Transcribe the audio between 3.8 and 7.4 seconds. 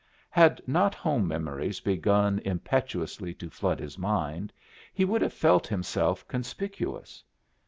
mind, he would have felt himself conspicuous.